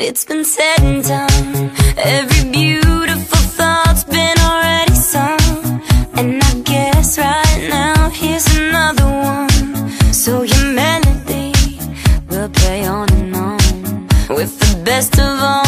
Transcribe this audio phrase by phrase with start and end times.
[0.00, 1.72] It's been said and done.
[1.96, 5.82] Every beautiful thought's been already sung.
[6.14, 10.12] And I guess right now here's another one.
[10.12, 11.52] So your melody
[12.30, 15.67] will play on and on with the best of all.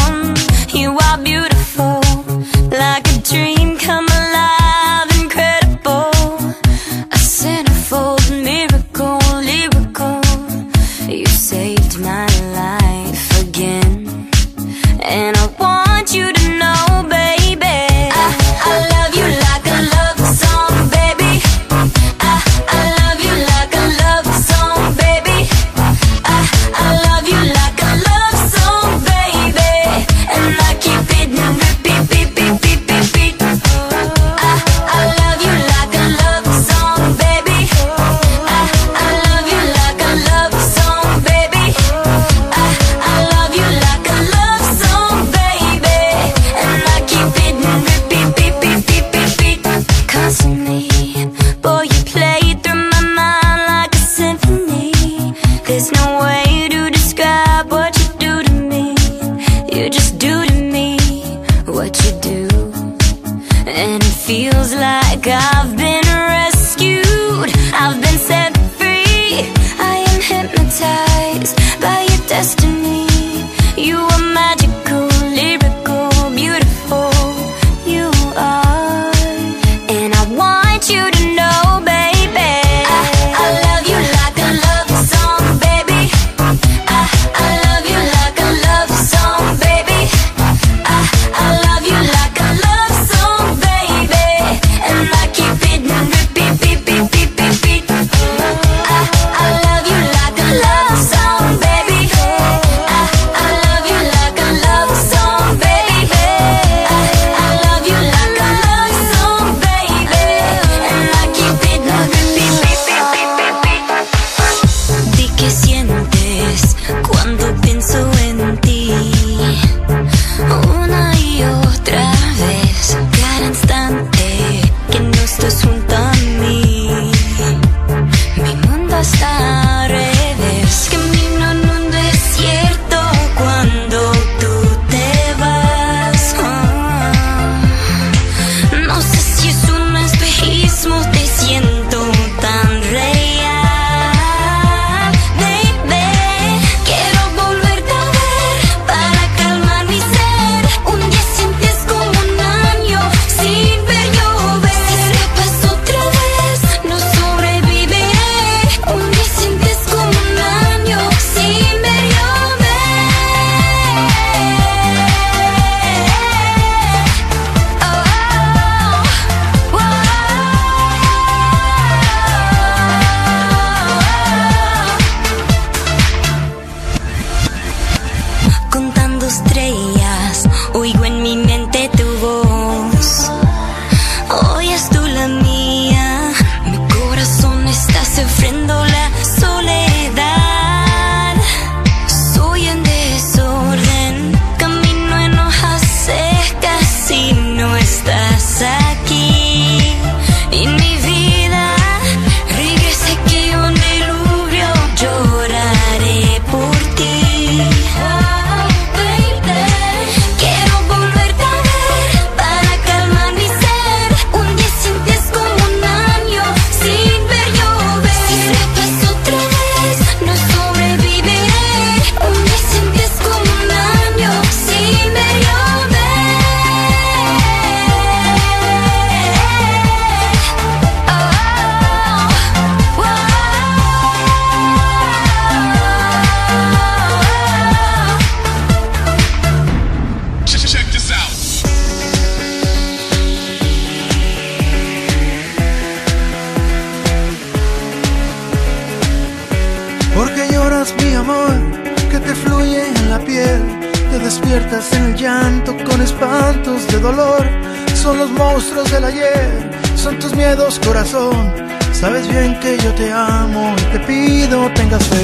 [260.79, 261.53] Corazón,
[261.91, 265.23] sabes bien que yo te amo y te pido tengas fe.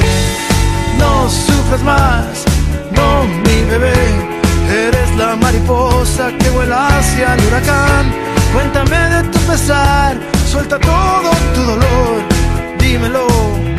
[0.99, 2.43] No sufras más,
[2.91, 3.93] no mi bebé,
[4.87, 8.13] eres la mariposa que vuela hacia el huracán.
[8.53, 10.17] Cuéntame de tu pesar,
[10.51, 12.21] suelta todo tu dolor,
[12.79, 13.76] dímelo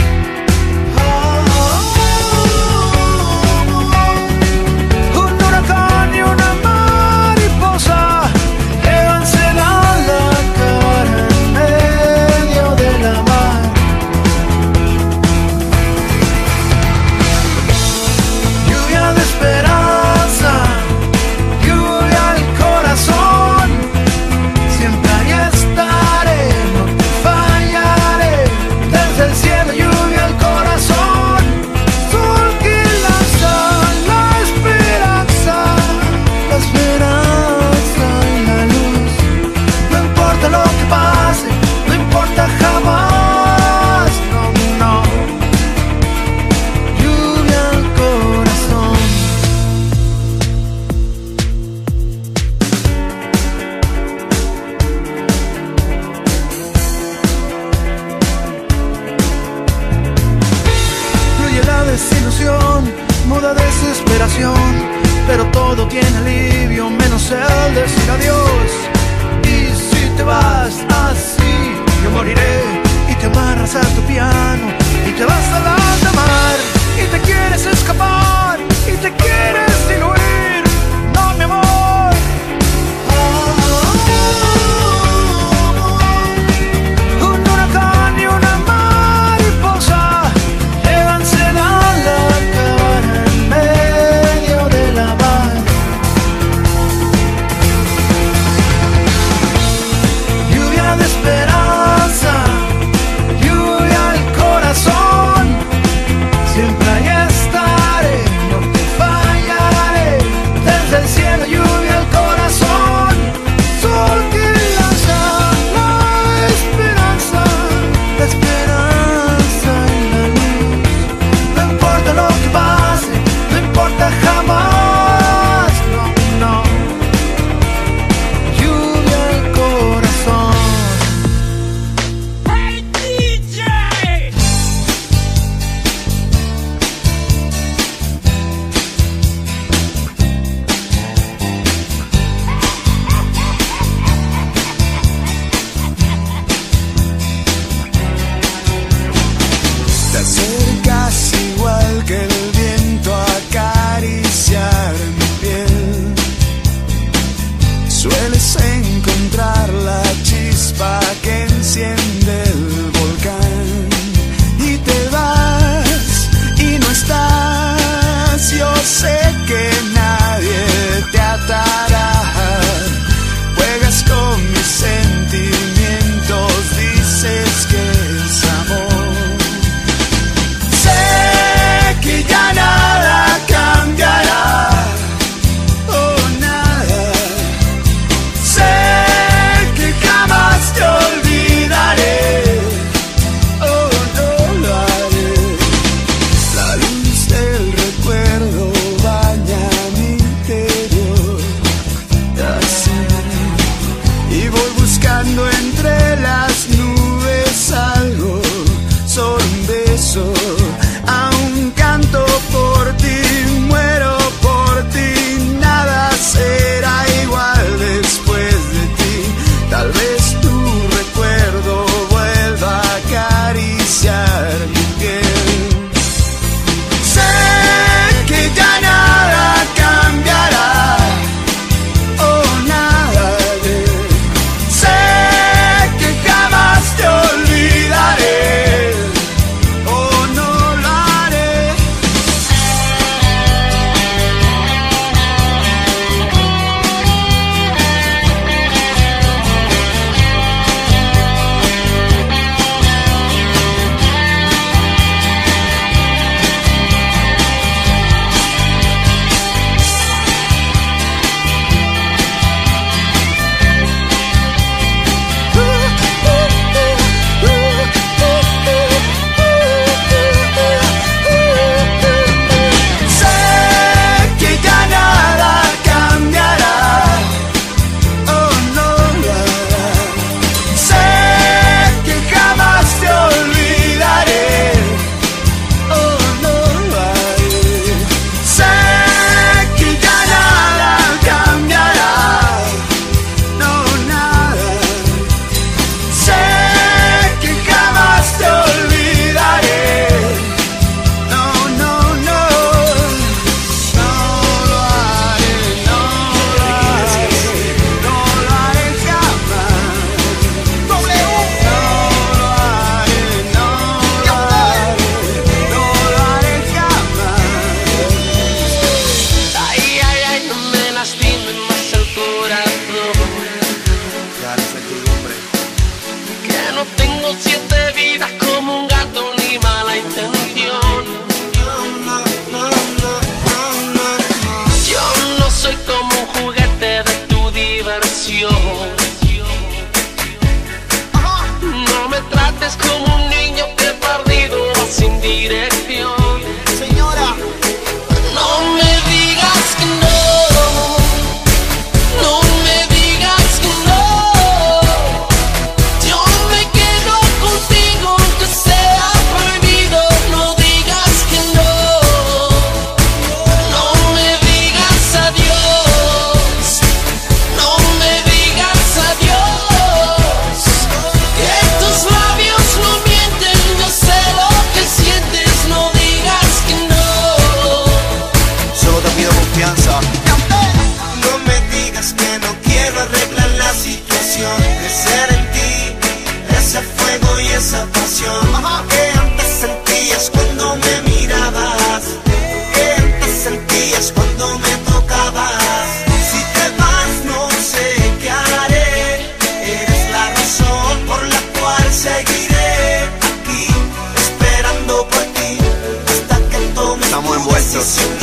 [407.79, 408.18] Então,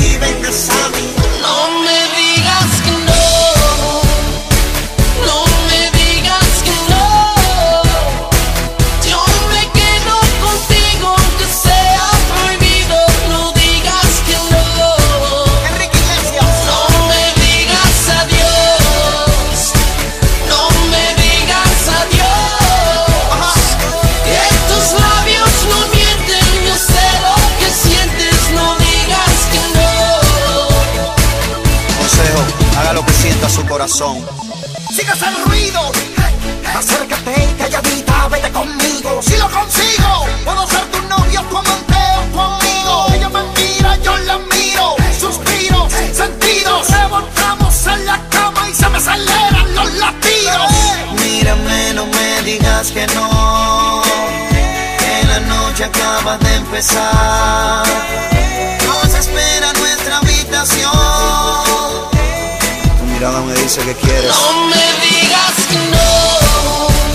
[33.96, 34.26] corazón.
[34.94, 35.92] Sigas el ruido.
[36.76, 39.22] Acércate, calladita, vete conmigo.
[39.22, 43.08] Si lo consigo, puedo ser tu novio, tu amante o tu amigo.
[43.14, 44.96] Ella me mira, yo la miro.
[45.18, 46.90] Suspiro, sentidos.
[46.90, 50.72] Revolcamos en la cama y se me aceleran los latidos.
[51.22, 54.02] Mírame, no me digas que no.
[55.00, 57.86] Que la noche acaba de empezar.
[58.86, 62.15] Nos espera nuestra habitación.
[63.16, 64.30] Mirada me dice que quieres.
[64.30, 67.15] No me digas que no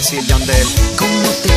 [0.00, 0.66] decir Yandel.
[0.96, 1.49] Cómo te